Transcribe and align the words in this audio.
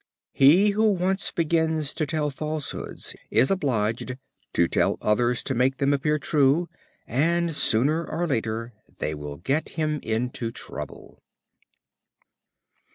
He 0.33 0.71
who 0.71 0.89
once 0.89 1.29
begins 1.29 1.93
to 1.93 2.07
tell 2.07 2.31
falsehoods 2.31 3.15
is 3.29 3.51
obliged 3.51 4.17
to 4.53 4.67
tell 4.67 4.97
others 4.99 5.43
to 5.43 5.53
make 5.53 5.77
them 5.77 5.93
appear 5.93 6.17
true, 6.17 6.67
and, 7.05 7.53
sooner 7.53 8.03
or 8.07 8.25
later, 8.25 8.73
they 8.97 9.13
will 9.13 9.37
get 9.37 9.69
him 9.77 9.99
into 10.01 10.49
trouble. 10.51 11.21